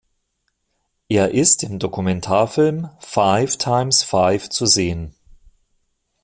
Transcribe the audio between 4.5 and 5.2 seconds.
sehen.